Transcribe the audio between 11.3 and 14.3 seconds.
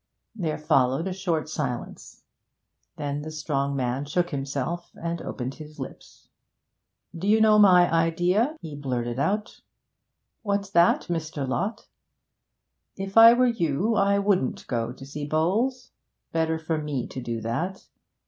Lott?' 'If I were you I